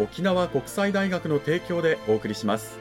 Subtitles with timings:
[0.00, 2.78] 沖縄国際大学の提供でお送りします。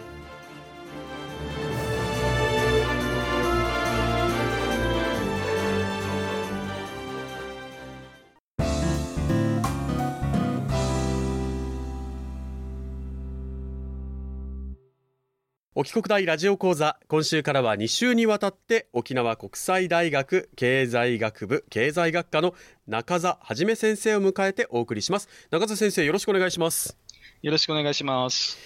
[15.76, 22.54] 沖国大ラジオ講座今週からは2週にわたって沖縄国際大学経済学部経済学科の
[22.86, 25.30] 中澤はじめ先生を迎えてお送りします。
[25.52, 26.98] 中澤先生よろしくお願いします。
[27.42, 28.58] よろしくお願いします。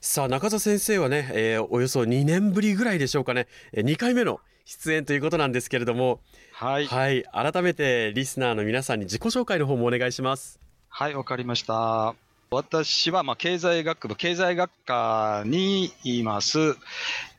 [0.00, 3.46] さあ中澤先生はね、えー、およそ2年ぶりぐらいでしょうかね。
[3.74, 6.20] 2回目の出演ということなんですけれども。
[6.52, 10.60] はい、はい、改めてリスナーの皆さんに自己紹介の方もお願いします。
[10.88, 12.14] はいわかりました。
[12.50, 16.76] 私はまあ経済学部、経済学科にいます。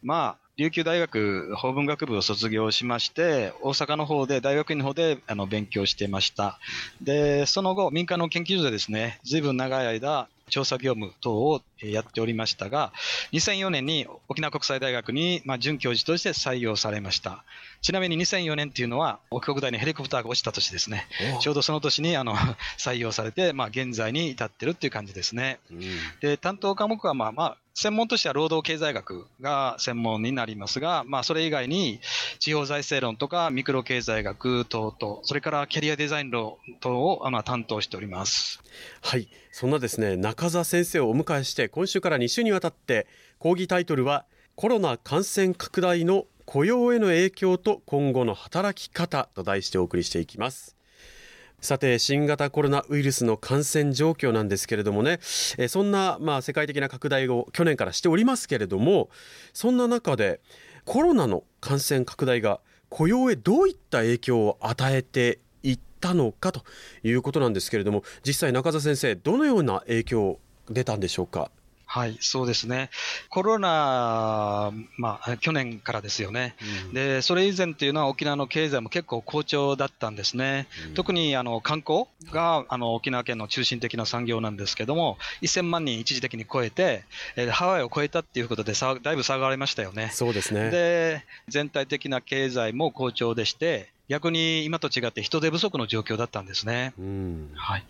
[0.02, 6.60] まあ、琉球大学法文学部を卒業しまして、大阪の方で、大学院の方であの勉強してました。
[7.02, 12.92] で、その後、民間の研究所でですね、ずいぶん長い間、調査業務等をやっておりましたが、
[13.32, 17.44] 2004年に沖縄国際大学に、まあ、准教授として採用されました。
[17.82, 21.08] ちなみに2004年っていうのは、沖国大にヘリコプターが落ちた年ですね。
[21.40, 22.36] ちょうどその年にあの
[22.78, 25.60] 採用されて、まあ、現在に至ってるっていう感じですね。
[25.72, 25.82] うん、
[26.22, 32.00] で、担当科目は、まあまあ、専門としては労働経済学が専門になりますが、まあ、それ以外に
[32.40, 38.62] 地方財政論とかミクロ経済学等々、それからキャリアデザイン論等をまあ担当しております。
[39.02, 39.28] はい。
[39.52, 43.08] そんなですね、中澤先生をお迎えして、今週から2週にわたって、
[43.40, 50.76] 講義タイトルは、コロナ感染拡大の雇用への影響と今後の働き方と題してお送りしていきます。
[51.64, 55.20] さて新型コロナウイルスの感染状況なんですけれどもね。
[55.58, 59.10] えそんなまあ世界的な拡大を去年からしておりますけれども
[59.54, 60.42] そんな中で
[60.84, 62.60] コロナの感染拡大が
[62.90, 66.66] 雇用へどういった影響を与えていったのかと
[67.02, 71.50] いうことなんですけれども実際中澤先生どのような影響出たんでしょうか？
[71.94, 72.90] はい、そうですね。
[73.30, 76.56] コロナ、まあ、去年からですよね。
[76.88, 80.66] うん、で、それ以前っていうのは沖縄の経済も結構好調だったんですね。
[80.88, 87.04] うん、特にあの観光があの沖縄県の中心的な産業なんですけども、1000万人一時的に超えて、
[87.36, 90.10] えー、ハワイを超えたっていうことでさ、だいぶ下がりましたよね。
[90.14, 90.72] そうですね。
[90.72, 96.94] で、全体的な経済も好調でして、逆に今と違って人手不足の状況だったんですね。
[96.98, 97.86] うん、はい。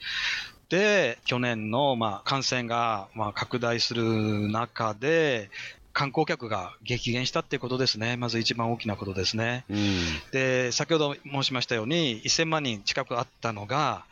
[0.73, 5.51] で、去年のまあ感染がまあ拡大する中で、
[5.93, 8.17] 観光客が激減したっていうことですね。
[8.17, 9.65] まず一番大きなことですね。
[9.69, 9.77] うん、
[10.31, 14.03] で、先ほど申しましたように、1000万人近くあったのが、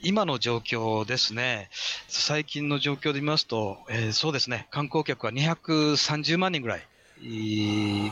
[0.00, 1.70] 今の状況ですね。
[2.06, 4.68] 最近の状況で見ますと、えー、そうですね。
[4.70, 6.86] 観光客は230万人ぐらい、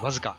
[0.02, 0.36] わずか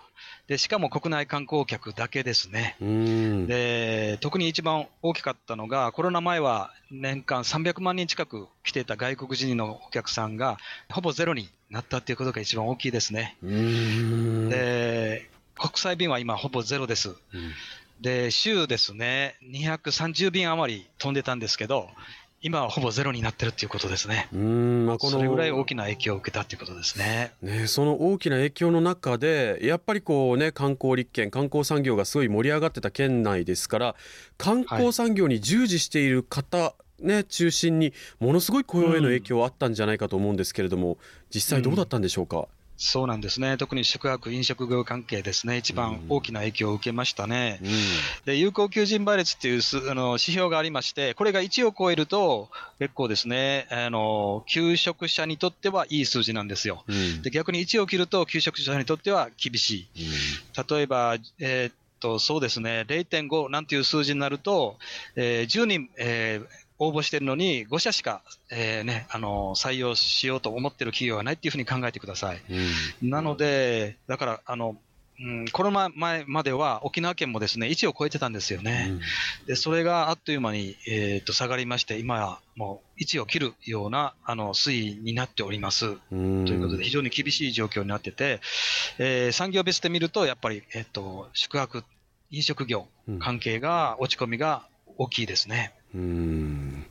[0.47, 2.75] で、しかも国内観光客だけですね。
[2.79, 10.57] で、特に一番大きかったのが、コロナ前は年間300万人近く来ていた外国人のお客さんが、
[10.91, 13.37] ほぼゼロになったっていうことが一番大きいですね。
[13.41, 17.15] で、国際便は今ほぼゼロです。
[18.01, 21.89] で、週ですね、230便余り飛んでたんですけど、
[22.45, 24.29] 今はほぼゼロになってるっていうことですね。
[24.31, 27.33] うん、まあ、このそれぐらい大きな影響を受けたっていうことですね。
[27.41, 33.95] ね、その大きな影響の中で、やっぱりこうね、観光立県、観光産業がすごい盛り上がってた県内ですから、
[34.37, 40.97] 観光産業に従事している方、はい、ね、中心にものすごい雇用への影響あったんじゃないかと思うんですけれども、うん、
[41.33, 42.37] 実際どうだったんでしょうか？
[42.37, 42.45] うん
[42.77, 43.57] そうなんですね。
[43.57, 45.57] 特に宿泊、飲食業関係ですね。
[45.57, 47.59] 一番大きな影響を受けましたね。
[47.61, 47.69] うん、
[48.25, 52.49] で、有効求人倍率っていうあの指標がありまして、これが1を超えると、
[52.79, 56.83] 結構ですね、あの、求職者にとってはいい数字なんですよ。
[56.87, 60.03] うん、で、逆に1を切ると、求職者にとっては厳しい。
[60.57, 64.77] うん、例えば、えーとそうですね、0.5なんていう数字になると、
[65.15, 72.41] えー、10人、えー、応募してるのに5社しか、えーね、あの採用しようと思ってる企業がないっていうふうに考えてください。
[73.01, 74.75] うん、なので、だからあの、
[75.19, 78.99] うん、コロナ前までは沖縄県もですね1を超えてたんですよね、うん、
[79.47, 85.95] でそれがあっという間に、えーと、下がりまして、今はもう1を切るようなあの推移になっております。
[86.09, 88.41] ということで、非常に厳しい状況になってて、
[88.97, 91.85] えー、産業別で見ると、やっぱり、えーと、宿泊、
[92.31, 92.87] 飲食業
[93.19, 94.67] 関係が、落ち込みが
[94.97, 95.73] 大きいですね。
[95.95, 96.85] うん。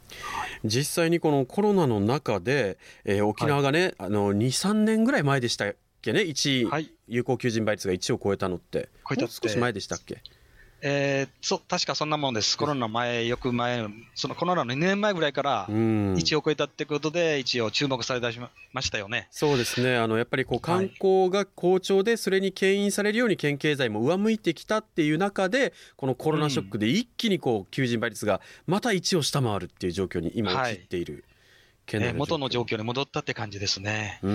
[0.65, 10.23] 実際にこのコロナの中で、えー、沖縄がね、はい、あの2、3年ぐらい前でしたけね、1、はい、有効求人倍率が1を超えたのって、超えた少し前でしたっけ？
[10.87, 18.39] えー、そ確かそんなもんです、コロナ前、よく前、そのコロナの2年前ぐらいから1を超えたってことで、一応注目されだし
[18.75, 19.27] ましたよね。
[19.31, 31.15] そうですね、あのやっぱりこう観光が好調で、それに牽引されるように県経済も上向いてきたっていう中で、このコロナショックで一気にこう求人倍率がまた1を下回るっていう状況に今、陥っている。
[31.15, 31.23] はい
[31.93, 34.19] ね、元の状況に戻ったって感じですね。
[34.23, 34.29] は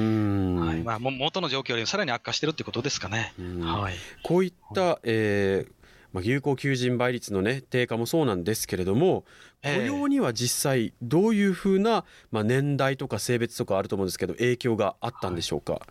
[0.75, 0.83] い。
[0.83, 3.33] まあ、元の状況よりさらに悪化してるってことですかね。
[3.63, 5.78] はい、こういった、えー
[6.11, 9.25] まあ、有効求人倍率の、ね、低下もそうなんですけれども、
[9.61, 15.73] 雇用には実際、どういうふうな、まあ、年代とか性別とかあると思うんですけど、影響があったんでしょうか？
[15.73, 15.81] はい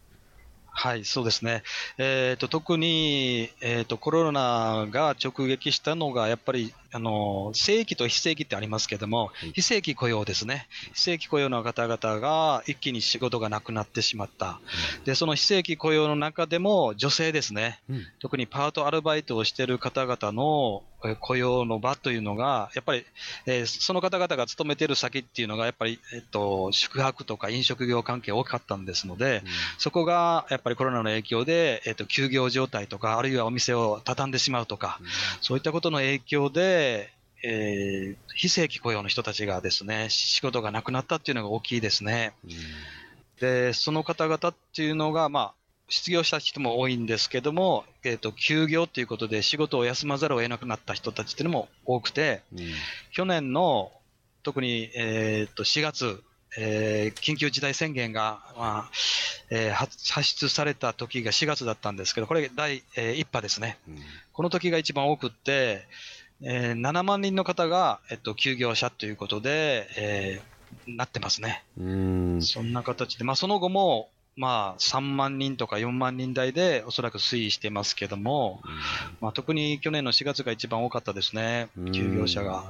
[0.71, 1.65] はい、そうですね。
[1.99, 10.69] えっ、ー、と、特に、えっ、ー、と、コロナが直撃したのが、やっぱり、あの、正規と非正規ってありますけども、非正規雇用ですね。
[10.95, 14.61] 非正規雇用の方々が一気に仕事がなくなってしまった。
[15.05, 17.81] で、その非正規雇用の中でも女性ですね。
[18.21, 20.83] 特にパートアルバイトをしている方々の
[21.21, 23.05] 雇用の場というのが、やっぱり、
[23.47, 35.07] えー、その方々が勤めている先っていうのが、やっぱり、えっと、宿泊とか飲食業関係多かったんですので、うん、そこがやっぱりコロナの影響で、えっと、休業状態とか、あるいはお店を畳んでしまうとか、うん、
[35.41, 37.13] そういったことの影響で、
[37.45, 42.33] えー、非正規雇用の人たちがですね、仕事がなくなったっていうのが大きいですね。
[42.45, 42.51] うん、
[43.41, 45.55] で、その方々っていうのが、まあ、
[45.89, 52.61] 失業した人も多いんですけども、えーと、休業ということで仕事を休まざるを得なくなった人たちっていうのも多くて、うん、
[53.13, 53.91] 去年の
[54.43, 56.23] 特に、えーと、4月、
[56.59, 58.91] えー、緊急事態宣言が、まあ
[59.51, 63.99] えー、発出された時が4月だったんですけど、これ第、えー、1波ですね、うん、
[64.33, 65.87] この時が一番多くって、
[66.43, 71.65] えー、7万人の方が、えっと、休業者ということで、えー、なってますね。
[71.79, 72.43] うん。
[72.43, 78.71] そんな形で、まあ、その後もまあ、3万人とか4万人台でおそらく推移してますけども、うん、
[79.21, 82.65] まあ、特に去年の4月が一番多かったですね、休業者が。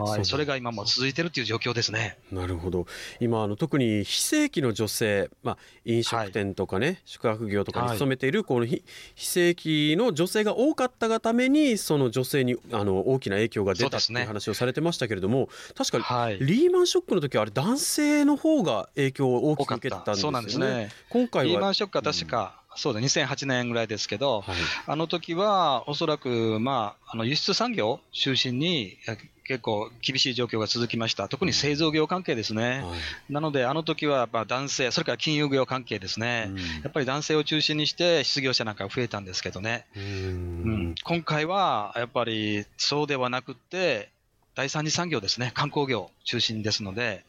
[0.00, 2.18] はい、それが今も続いてるという状況ですね。
[2.30, 2.86] なるほど。
[3.20, 8.82] 今あの特に非正規の女性、まあ飲食店とかね、はい、宿泊業とかに勤めているこの非,、
[9.14, 20.20] 非正規の女性が多かったがためにその女性にあの大きな影響が出たっていう話をされてましたけれども、確かにリーマンショックの時はあれ男性の方が影響を大きく受けたんですよね。
[20.22, 20.90] そうなんですね。
[21.08, 28.96] 今回はリーマンショックは確か、うんそうだ、2008年ぐらいですけど、はい、あの時はおそらく、まあ、あの輸出産業中心に
[29.44, 31.28] 結構厳しい状況が続きました。
[31.28, 32.82] 特に製造業関係ですね。
[32.84, 32.94] は
[33.30, 39.86] い、なので、あの時はやっぱ男性、それから金融業関係ですね、うん、やっぱり男性を中心にして失業者なんか増えたんですけどね。
[39.96, 44.10] うん、今回はやっぱりそうではなくて、
[44.54, 47.24] 第三次産業ですね、観光業中心ですので、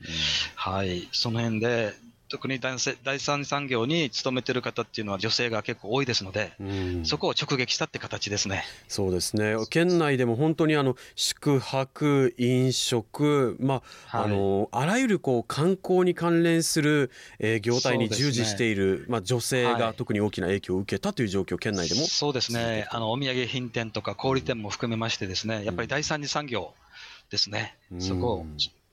[0.55, 1.93] はい、その辺で
[2.33, 2.80] 特に第
[3.19, 8.63] 三産業に勤めてる方っていうのは女性が結構多いですので、うん、そこを直撃したって形ですね。
[8.88, 9.53] そうですね。
[9.69, 22.88] 県内でも本当にあの宿泊、飲食、まあ、はい、あのあらゆるこう観光に関連する、えー、業態に従事している、ね、まあ女性が特に大きな影響を受けたという状況、県内でもそうですね。
[22.89, 26.74] あのお土産品店とか小売店も含めましてですね、やっぱり第三次産業
[27.29, 27.75] ですね。
[27.91, 28.46] うん、そこを、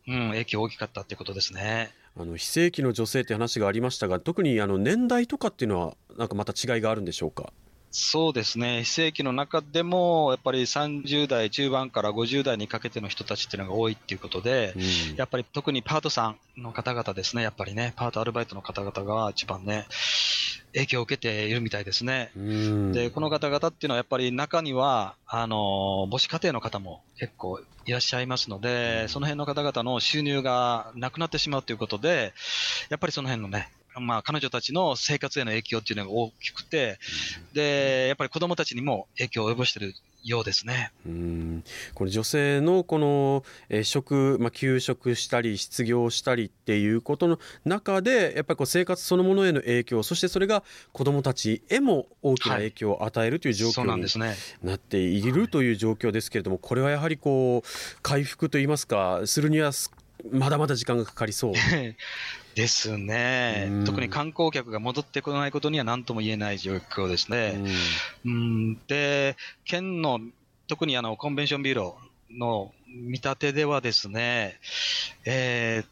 [0.09, 1.99] うん、影響大きかったっていうことですね。
[2.17, 7.53] あの非正規の女性って話がありましたが特にあの年代とかっていうのはなんかまた違いがあるんでしょうか？
[7.93, 14.79] そうですね、非正規の中でも、やっぱり30代中盤から50代にかけての人たちっていうのが多いっていうことで、う
[15.15, 19.87] ん、やっぱり特にパートさんの方々ですね、やっぱりね、パートアルバイトの方々が一番ね、
[20.73, 22.31] 影響を受けているみたいですね。
[22.93, 32.33] で、この方々っていうのはやっぱり中には、あの、母子家庭の方も結構いらっしゃいますので、その辺の方々の収入がなくなってしまうということで、
[32.89, 36.99] やっぱりその辺のね、まあ、彼女たちの生活への影響っていうのが大きくて、
[37.53, 39.95] で、やっぱり子供たちにも影響を及ぼしてる
[40.25, 40.93] ようですね。
[41.07, 54.29] うんこれ女性のこの、え職、まあ、休職したり失業したりっていうことの中でやっぱりこう生活そのものへの影響そしてそれが子どもたちへも大きな影響を与えるという状況に
[54.63, 59.73] なっているという状況ですけれどもこれはやはりこう回復といいますかするには
[60.31, 61.55] まだまだ時間がかかりそう。
[62.55, 67.63] ですね、特に観光客が戻ってこないことには何とも言えない状況ですね。
[68.25, 68.75] うん。
[68.87, 70.21] で、県の
[70.67, 74.59] 特にあのコンベンションビューローの見立てではですね、
[75.25, 75.89] えー、っ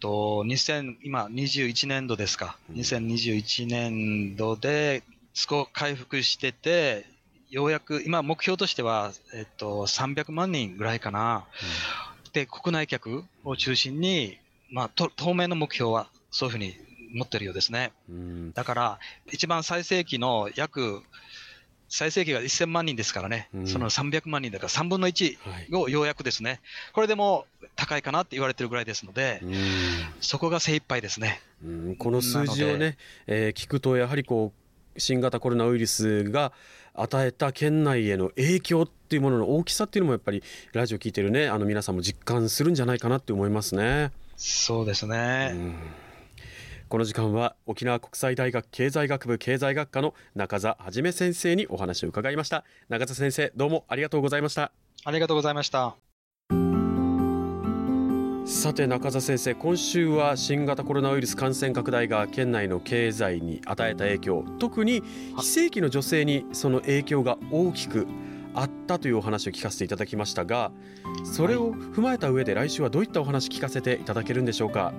[0.00, 5.02] と、2000、今21年度ですか、2021年度で
[5.34, 7.06] 少し回復してて、
[7.50, 11.44] ようやく、今目標としては、えっと、300万人ぐらいかな。
[12.24, 14.38] うん、で、国内客を中心に、
[14.70, 16.74] まあ、当面の目標はそういうふうに
[17.12, 17.92] 持ってるようですね。
[18.08, 18.98] うん、だから、
[19.32, 21.02] 一番最盛期の約、
[21.88, 26.60] 最盛期が1000万人ですからね、うん、その300万人だから3分の1をようやくですね、はい、
[26.92, 29.54] これでも高いかなって言われてるぐらいですので、うん、
[30.20, 31.40] そこが精一杯ですね。
[31.98, 32.96] この数字をね、
[33.26, 34.60] えー、聞くと、やはりこう、
[35.00, 36.52] 新型コロナウイルスが
[36.94, 44.10] 与えた県内への影響っていうものの大きさっていうのもやっぱりラジオ聞いてるねあの皆さんも実感するんじゃないかなって思いますね。
[44.42, 45.54] そうですね、
[46.88, 52.64] この時間は沖縄国際大学経済学部経済学科の中澤はじめ先生にお話を伺いました。
[52.88, 54.72] 中澤先生どうもありがとうございました。
[55.04, 55.94] ありがとうございました。
[58.46, 65.02] さて中澤先生今週は新型コロナウイルス感染拡大が県内の経済に与えた影響特に
[65.36, 68.06] 非正規の女性にその影響が大きく
[68.54, 70.72] あったというお話を聞かせていただきましたが
[71.24, 74.92] それを踏まえた上で来週はどういったお話聞かせていただけるんでしょうか？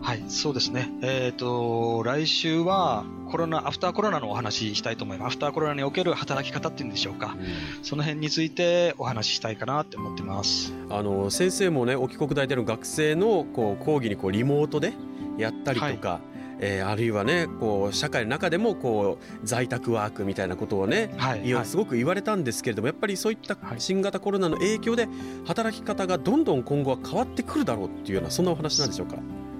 [0.00, 0.90] はい、そうですね。
[1.02, 5.26] えっ、ー、と、来週はコロナ、アフターコロナのお話ししたいと思います。
[5.26, 7.36] アフターコロナにおける働き方っていうんでしょうか。
[7.36, 10.72] うん、その辺についてお話ししたいかなって思ってます。
[10.88, 14.92] あの、先生もね、沖国大での学生のこう講義にこうリモートで
[15.36, 25.08] やったりとか、はいえー、あるいはねこう社会の中でもこう在宅ワークみたいなことをね、はいはい、すごく言われたんですけれどもやっぱりそういった新型コロナの影響で
[25.46, 29.16] 働き方がどんどん今後は変わってくるだろうっていうようなそんなお話なんでしょうか？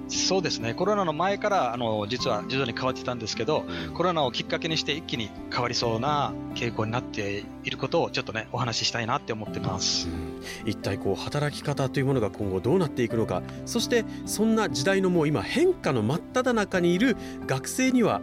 [0.08, 18.22] そうですね、コロナの前からあの実は徐々に変わってたんですけど、コロナをきっかけにして一気に変わりそうな傾向になっていることをちょっとね、お話ししたいなって思ってます、うん、一体こう働き方というものが今後どうなっていくのか、そしてそんな時代のもう今、変化の真っ只中にいる学生には、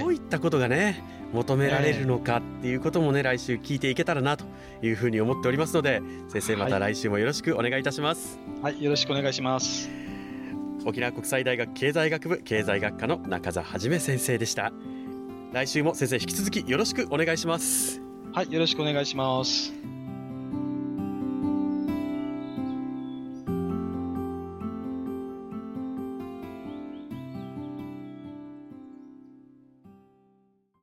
[0.00, 4.44] どういったことがね、はい求められるのかっていうこともね、来週聞いていけたらなと
[4.80, 10.15] いうふうに思っておりますので先生また来週もよろしくお願いいたします、はい、はい、よろしくお願いします
[10.86, 14.72] 沖縄国際大学経済学部経済学科の中澤はじめ先生でした。
[15.52, 18.00] 来週も先生引き続きよろしくお願いします。
[18.32, 19.95] はいよろしくお願いします。